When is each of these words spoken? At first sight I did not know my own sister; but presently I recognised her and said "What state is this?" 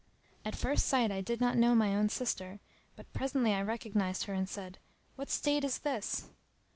At 0.43 0.55
first 0.55 0.87
sight 0.87 1.11
I 1.11 1.21
did 1.21 1.39
not 1.39 1.57
know 1.57 1.75
my 1.75 1.95
own 1.95 2.09
sister; 2.09 2.59
but 2.95 3.13
presently 3.13 3.53
I 3.53 3.61
recognised 3.61 4.23
her 4.23 4.33
and 4.33 4.49
said 4.49 4.79
"What 5.15 5.29
state 5.29 5.63
is 5.63 5.77
this?" 5.77 6.27